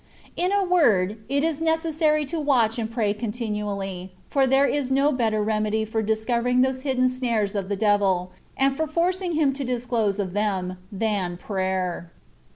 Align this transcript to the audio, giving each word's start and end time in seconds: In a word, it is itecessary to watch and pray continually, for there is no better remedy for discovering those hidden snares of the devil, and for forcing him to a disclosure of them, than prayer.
In 0.35 0.51
a 0.51 0.63
word, 0.63 1.19
it 1.29 1.43
is 1.43 1.61
itecessary 1.61 2.25
to 2.29 2.39
watch 2.39 2.79
and 2.79 2.89
pray 2.89 3.13
continually, 3.13 4.11
for 4.31 4.47
there 4.47 4.65
is 4.65 4.89
no 4.89 5.11
better 5.11 5.43
remedy 5.43 5.85
for 5.85 6.01
discovering 6.01 6.61
those 6.61 6.81
hidden 6.81 7.07
snares 7.07 7.53
of 7.53 7.69
the 7.69 7.75
devil, 7.75 8.31
and 8.57 8.75
for 8.75 8.87
forcing 8.87 9.33
him 9.33 9.53
to 9.53 9.61
a 9.61 9.65
disclosure 9.67 10.23
of 10.23 10.33
them, 10.33 10.77
than 10.91 11.37
prayer. 11.37 12.09